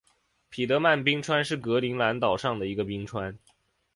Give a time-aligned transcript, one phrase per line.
[0.49, 3.37] 彼得曼冰川是格陵兰岛上的一个冰川。